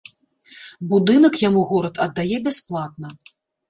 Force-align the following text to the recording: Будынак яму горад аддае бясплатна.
Будынак 0.93 1.39
яму 1.47 1.61
горад 1.75 2.03
аддае 2.09 2.37
бясплатна. 2.51 3.19